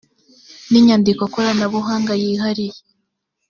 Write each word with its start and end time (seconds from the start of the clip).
n 0.69 0.73
inyandiko 0.79 1.23
koranabuhanga 1.33 2.13
yihariye 2.21 2.77